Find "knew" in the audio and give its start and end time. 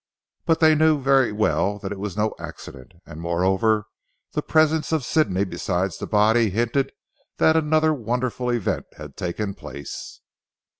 0.73-0.99